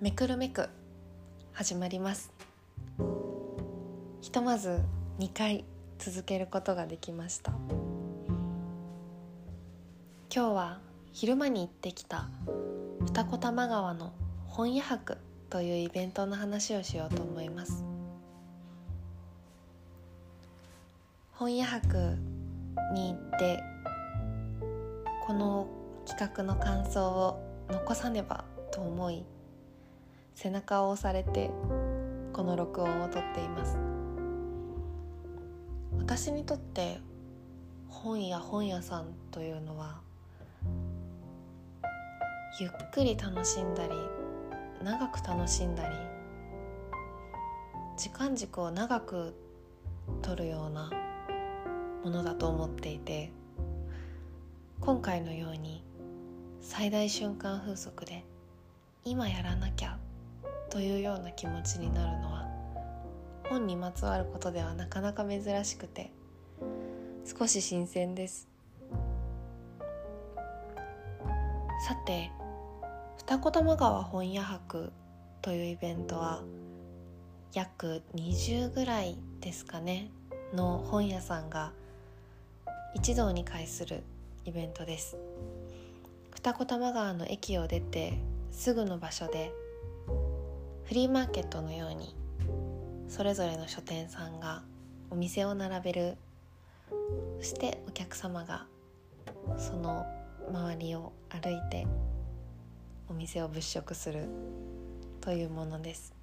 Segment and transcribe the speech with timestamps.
[0.00, 0.68] めくるめく
[1.52, 2.30] 始まります。
[4.20, 4.78] ひとまず
[5.18, 5.64] 2回
[5.98, 7.50] 続けることができました。
[10.32, 10.78] 今日は
[11.12, 12.28] 昼間に行ってきた
[13.00, 14.12] 二子玉川の
[14.46, 15.18] 本屋博
[15.50, 17.84] というイベントの話をしようと思います。
[21.32, 22.16] 本屋博
[22.94, 23.60] に行って
[25.26, 25.66] この
[26.06, 29.24] 企画の感想を残さねばと思い
[30.40, 31.50] 背中を押されて
[32.32, 33.76] この録音をとっています。
[35.98, 37.00] 私にとって
[37.88, 40.00] 本や本屋さんというのは
[42.60, 43.94] ゆっくり楽しんだり
[44.80, 45.96] 長く楽しんだり
[47.96, 49.34] 時間軸を長く
[50.22, 50.92] 取るような
[52.04, 53.32] ものだと思っていて
[54.80, 55.82] 今回のように
[56.60, 58.24] 最大瞬間風速で
[59.04, 59.98] 今やらなきゃ
[60.70, 62.46] というような気持ちになるのは
[63.48, 66.12] 本にまつわることではなかなか珍しくて
[67.24, 68.48] 少し新鮮です。
[71.86, 72.30] さて
[73.18, 74.92] 二子玉川本屋博
[75.42, 76.42] というイベントは
[77.54, 80.10] 約20ぐらいですかね
[80.52, 81.72] の本屋さんが
[82.94, 84.02] 一堂に会する
[84.44, 85.16] イベントです。
[86.32, 88.18] 二子玉川の駅を出て
[88.50, 89.52] すぐの場所で
[90.88, 92.16] フリーマーケットのように
[93.10, 94.62] それぞれの書店さんが
[95.10, 96.16] お店を並べる
[97.40, 98.64] そしてお客様が
[99.58, 100.06] その
[100.48, 101.86] 周りを歩いて
[103.06, 104.30] お店を物色する
[105.20, 106.14] というものです。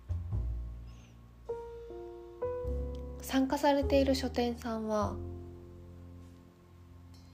[3.22, 5.16] 参加されている書店さんは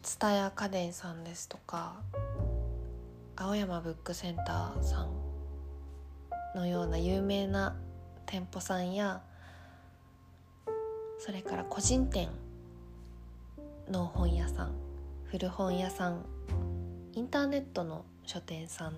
[0.03, 1.95] 蔦屋家電さんですとか
[3.37, 5.20] 青山ブックセンターさん
[6.55, 7.75] のような有名な
[8.25, 9.21] 店舗さんや
[11.19, 12.29] それから個人店
[13.89, 14.71] の本屋さん
[15.25, 16.25] 古本屋さん
[17.13, 18.95] インターネットの書店さん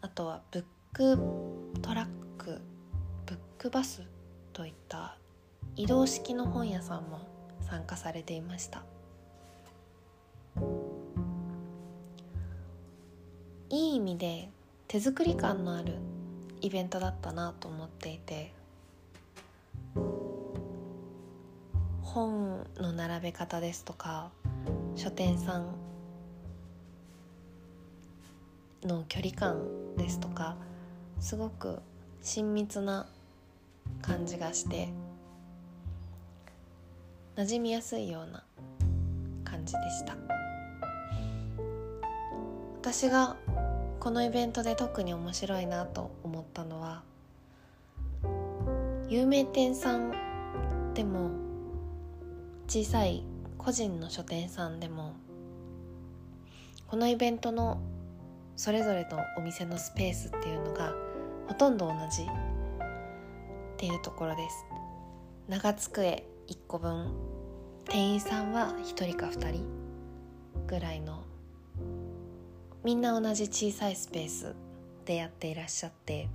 [0.00, 1.18] あとはブック
[1.82, 2.06] トラッ
[2.38, 2.60] ク
[3.26, 4.02] ブックバス
[4.52, 5.16] といった
[5.76, 7.20] 移動式の本屋さんも
[7.68, 8.82] 参加されていました。
[13.68, 14.48] いい意味で
[14.88, 15.98] 手作り感のある
[16.66, 18.52] イベントだったなと思っていて
[22.02, 24.32] 本の並べ方ですとか
[24.96, 25.76] 書店さん
[28.82, 30.56] の距離感ですとか
[31.20, 31.78] すごく
[32.20, 33.06] 親密な
[34.02, 34.88] 感じがして
[37.36, 38.42] 馴染みやすいような
[39.44, 40.16] 感じでした。
[42.80, 43.36] 私が
[44.00, 46.12] このイベントで特に面白いなと
[46.56, 47.02] ったのは
[49.08, 50.12] 有名店さん
[50.94, 51.30] でも
[52.66, 53.24] 小さい
[53.58, 55.14] 個人の書店さんでも
[56.88, 57.80] このイベントの
[58.56, 60.94] それぞれのお店のスペースっていうのが
[61.46, 62.26] ほとんど同じっ
[63.76, 64.64] ていうところです。
[65.48, 67.12] 長机1個分
[67.84, 69.64] 店員さんは1人か2人
[70.66, 71.22] ぐらいの
[72.82, 74.54] みんな同じ小さいスペース
[75.04, 76.28] でやっていらっしゃって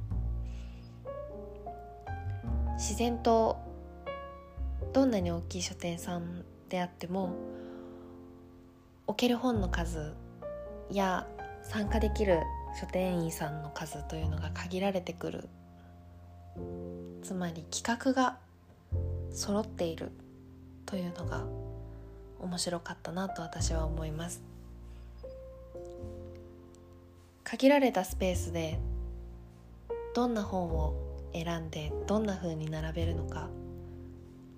[2.82, 3.60] 自然と
[4.92, 7.36] どんなに大きい書店さんであっても
[9.06, 10.16] 置ける本の数
[10.90, 11.28] や
[11.62, 12.40] 参加できる
[12.80, 15.48] 書店員さんの数というのが限られてくる。
[17.22, 18.40] つまり企画が
[19.32, 20.12] 揃っている
[20.88, 21.46] というのが
[22.40, 24.42] 面白かったなと私は思います。
[27.44, 28.80] 限られたスペースで
[30.16, 33.50] どんな本を選んでどんな風に並べるのか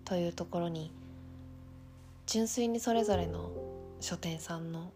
[0.06, 0.92] というところに
[2.26, 3.52] 純粋にそれぞれの
[4.00, 4.92] 書店さんの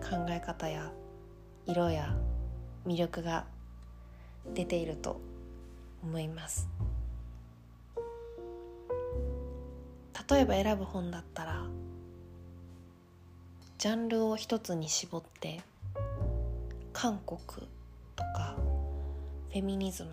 [0.00, 0.92] 考え方や
[1.66, 2.16] 色や
[2.86, 3.46] 魅力が
[4.54, 5.20] 出ていると
[6.02, 6.68] 思います。
[10.30, 11.66] 例えば選ぶ本だったら
[13.76, 15.60] ジャンルを一つに絞って
[16.94, 17.38] 韓国
[18.16, 18.56] とか
[19.52, 20.12] フェミニズム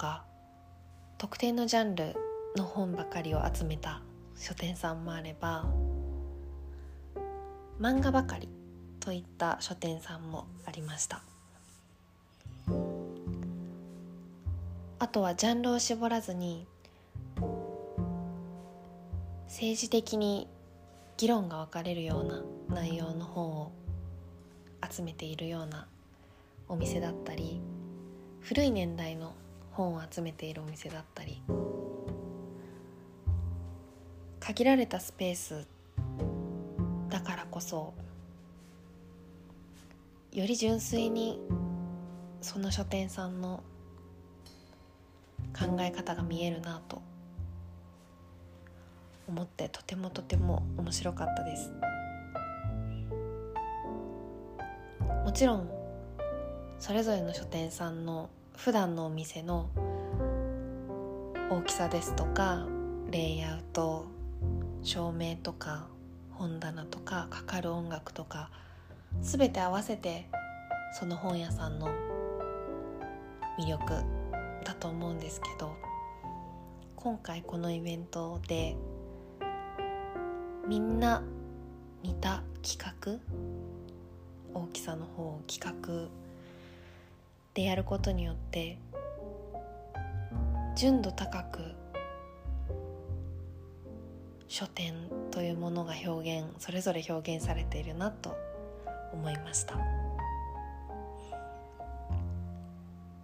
[0.00, 0.24] か
[1.18, 2.14] 特定のジャンル
[2.56, 4.00] の本ばかりを集めた
[4.34, 5.66] 書店さんもあれば
[7.78, 8.48] 漫画ばかり
[8.98, 11.22] といった書店さんもありました。
[14.98, 16.66] あとはジャンルを絞らずに
[19.46, 20.46] 政治的に
[21.16, 22.42] 議論が分かれるような
[22.82, 23.72] 内容の本を
[24.90, 25.86] 集めているような
[26.68, 27.60] お店だったり
[28.40, 29.34] 古い年代の
[29.72, 31.42] 本を集めているお店だったり
[34.40, 35.66] 限られたスペース
[37.08, 37.92] だからこそ
[40.32, 41.40] より純粋に
[42.40, 43.62] その書店さんの
[45.58, 47.02] 考え方が見えるなと
[49.28, 51.72] 思ってとてもとても面白かったです。
[55.24, 55.70] もちろん
[56.80, 58.30] それぞれの書店さんの
[58.62, 59.70] 普段のお店の
[61.50, 62.66] 大きさですとか
[63.10, 64.04] レイアウト
[64.82, 65.86] 照明とか
[66.32, 68.50] 本棚とかかかる音楽とか
[69.22, 70.28] 全て合わせて
[70.92, 71.88] その本屋さんの
[73.58, 74.04] 魅力
[74.62, 75.74] だと思うんですけど
[76.96, 78.76] 今回このイベントで
[80.68, 81.22] みんな
[82.02, 83.20] 似た企画
[84.52, 86.29] 大きさの方を企画
[87.54, 88.78] でやることによって
[90.76, 91.60] 純度高く
[94.48, 94.94] 書店
[95.30, 98.36] というものが表現それぞれ表現されているなと
[99.12, 99.78] 思いました。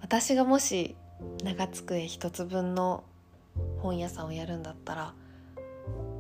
[0.01, 0.95] 私がもし
[1.43, 3.03] 長机一つ分の
[3.81, 5.15] 本屋さんをやるんだったら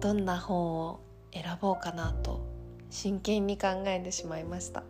[0.00, 1.00] どんな本を
[1.32, 2.44] 選ぼうかなと
[2.90, 4.82] 真剣に考えてしまいました。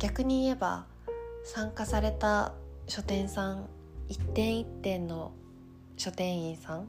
[0.00, 0.86] 逆に言えば
[1.44, 2.54] 参加された
[2.88, 3.68] 書店さん
[4.08, 5.32] 一点一点の
[5.98, 6.88] 書店員さん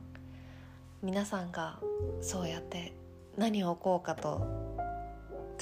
[1.03, 1.79] 皆さんが
[2.21, 2.93] そうやって
[3.37, 4.47] 何を置こうかと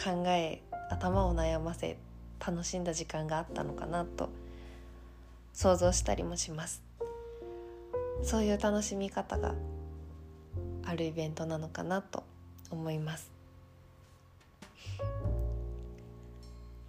[0.01, 0.61] 考え
[0.91, 1.97] 頭を悩ませ
[2.39, 4.29] 楽しんだ時間があったのかなと
[5.51, 6.83] 想像したりもします。
[8.21, 9.55] そういう楽しみ方が
[10.85, 12.23] あるイベントなのかなと
[12.69, 13.31] 思います。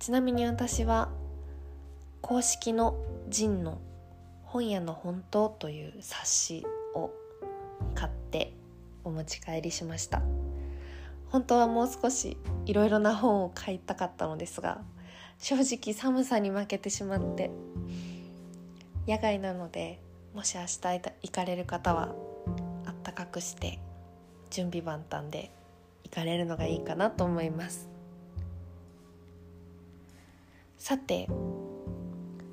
[0.01, 1.11] ちなみに私は
[2.23, 2.97] 公式の
[3.29, 3.79] ジンの
[4.45, 7.11] 本屋の本当という冊子を
[7.95, 8.55] 買って
[9.05, 10.23] お持ち帰りしました。
[11.29, 14.81] 本当はもう少しいろいろな本を買いたかったのですが
[15.39, 17.51] 正直寒さに負けてしまって
[19.07, 20.01] 野外なので
[20.35, 22.15] もし明日行かれる方は
[22.87, 23.79] あったかくして
[24.49, 25.51] 準備万端で
[26.05, 28.00] 行かれるのがいいかなと思います。
[30.81, 31.29] さて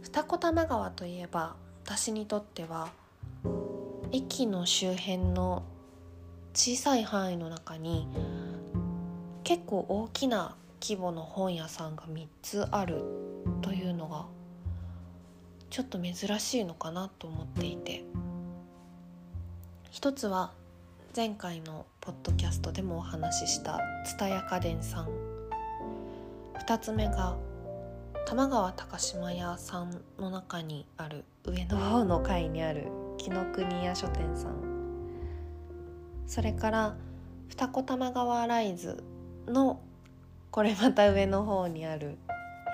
[0.01, 2.89] 二子玉川といえば私にとっては
[4.11, 5.63] 駅の周辺の
[6.53, 8.05] 小さい範囲の中に
[9.45, 13.01] 結構大きな規模の本屋さんが3つある
[13.61, 14.25] というのが
[15.69, 18.03] ちょっと珍しいのかなと思っていて
[19.89, 20.51] 一つは
[21.15, 25.09] 前回のポッドキャストでもお話しした蔦屋家電さん。
[26.67, 27.37] 2つ目が
[28.27, 34.57] 玉川高島屋さんの中にある上の方の階にある紀ノ国屋書店さん。
[36.25, 36.97] それから
[37.47, 39.01] 二子玉川ライズ
[39.47, 39.79] の
[40.51, 42.17] これまた上の方にある、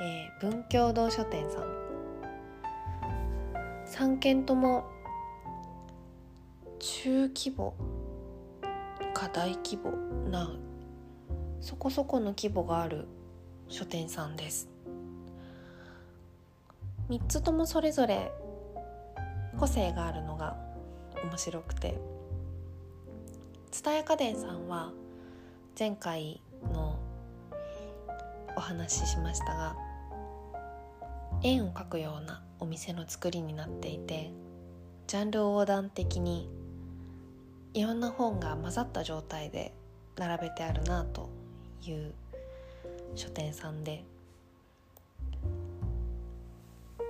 [0.01, 1.63] えー、文教堂書店さん。
[3.86, 4.86] 3軒とも
[6.79, 7.75] 中規模
[9.13, 9.91] か大規模
[10.31, 10.50] な
[11.62, 13.07] そこそこの規模がある
[13.67, 14.73] 書店さんです。
[17.10, 18.31] 3つともそれぞれ
[19.60, 20.57] 個性があるのが
[21.24, 21.98] 面白くて。
[23.74, 24.91] 蔦屋家電さんは
[25.77, 26.39] 前回
[26.72, 27.00] の
[28.55, 29.75] お話ししましたが
[31.41, 34.31] 円を描くようなお店の作りになっていて
[35.07, 36.48] ジャンル横断的に
[37.74, 39.74] いろんな本が混ざった状態で
[40.17, 41.31] 並べてあるなと
[41.83, 42.13] いう
[43.15, 44.05] 書店さんで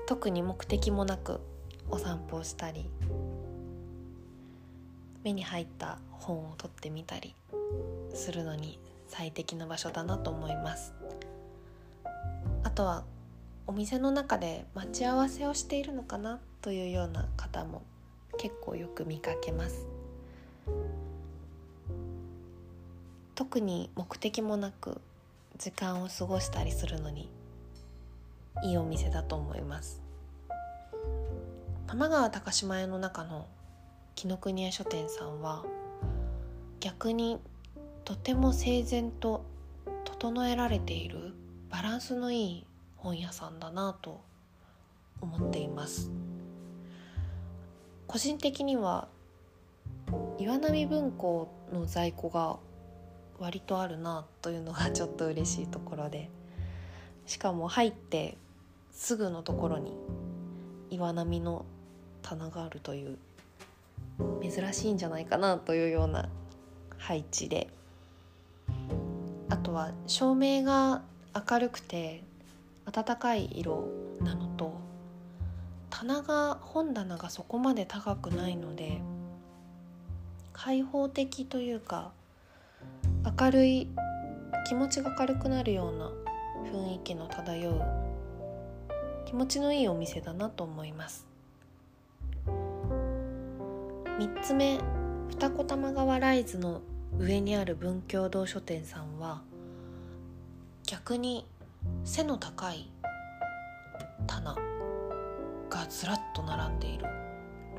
[0.05, 1.39] 特に目的もなく
[1.89, 2.89] お散歩をしたり
[5.23, 7.35] 目に入った本を取ってみたり
[8.13, 10.93] するのに最適な場所だなと思います。
[12.63, 13.03] あとは
[13.65, 17.83] お店の中で待ち合わせをしているのかなというような方も
[18.37, 19.87] 結構よく見かけます。
[23.35, 24.99] 特に目的もなく
[25.57, 27.29] 時間を過ごしたりするのに
[28.61, 30.01] いいお店だと思います。
[31.87, 33.47] 玉川高島屋の中の
[34.15, 35.63] 紀ノ国屋書店さんは
[36.79, 37.39] 逆に
[38.05, 39.45] とても整然と
[40.05, 41.33] 整えられている
[41.69, 42.67] バランスのいい
[42.97, 44.21] 本屋さんだなと
[45.21, 46.11] 思っています。
[48.07, 49.07] 個人的には
[50.37, 52.57] 岩波文庫の在庫が
[53.39, 56.29] 割とあるなというのがちょっと嬉しいところで
[57.25, 58.37] しかも入って
[58.91, 59.93] すぐのところに
[60.89, 61.65] 岩波の
[62.21, 63.17] 棚があるという
[64.41, 66.29] 珍しいんじゃないかなというような
[66.97, 67.69] 配置で。
[69.53, 71.03] あとは照明が
[71.49, 72.23] 明るくて
[72.91, 73.87] 暖かい色
[74.19, 74.73] なのと
[75.91, 78.99] 棚が本棚がそこまで高くないので
[80.53, 82.11] 開放的というか
[83.39, 83.87] 明るい
[84.67, 86.11] 気持ちが軽くなるような
[86.73, 87.81] 雰囲気の漂う
[89.27, 91.27] 気持ちのいいお店だなと思います。
[94.17, 94.79] 3つ目
[95.29, 96.81] 二子玉川ライズの
[97.19, 99.41] 上にある文教堂書店さんは
[100.87, 101.45] 逆に
[102.03, 102.89] 背の高い
[104.25, 104.55] 棚
[105.69, 107.05] がずらっと並んでいる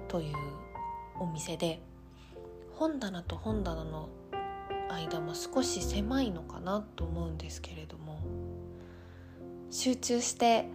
[0.06, 0.34] という
[1.18, 1.80] お店で
[2.74, 4.08] 本棚と本棚の
[4.88, 8.13] 間も少し狭いのかなと思うんですけれども
[9.74, 10.66] 集中して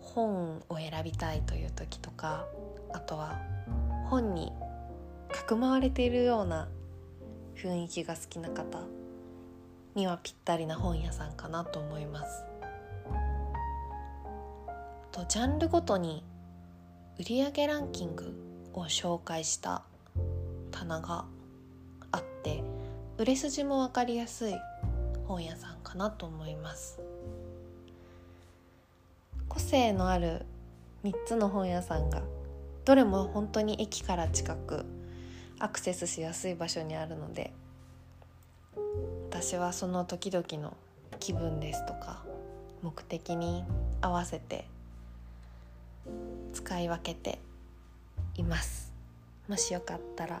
[0.00, 2.46] 本を選びたいという時とか
[2.92, 3.38] あとは
[4.10, 4.52] 本に
[5.32, 6.66] かくまわれているような
[7.54, 8.80] 雰囲気が好きな方
[9.94, 12.44] にはぴったりな本屋さんかなと思います。
[15.12, 16.24] とジャンルごとに
[17.20, 17.22] 売
[17.54, 18.34] 上ランキング
[18.72, 19.84] を紹介した
[20.72, 21.24] 棚が
[22.10, 22.64] あって
[23.16, 24.54] 売れ筋も分かりやすい
[25.28, 27.07] 本屋さんかなと思います。
[29.58, 30.46] 個性のある
[31.02, 32.22] 3つの本屋さんが
[32.84, 34.86] どれも本当に駅から近く
[35.58, 37.52] アクセスしやすい場所にあるので
[39.28, 40.76] 私はその時々の
[41.18, 42.22] 気分ですとか
[42.82, 43.64] 目的に
[44.00, 44.64] 合わせて
[46.52, 47.40] 使い分けて
[48.36, 48.92] います。
[49.48, 50.40] もしよかったら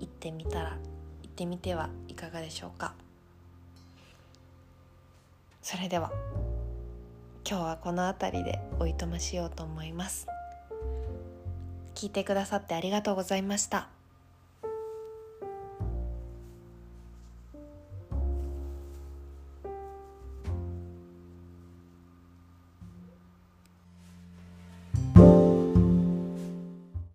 [0.00, 0.76] 行ってみたら
[1.22, 2.92] 行ってみてはいかがでしょうか。
[5.62, 6.12] それでは。
[7.52, 10.26] 今日はこの辺りでおいとましようと思います
[11.94, 14.01] 聞いてくださってありがとうございました。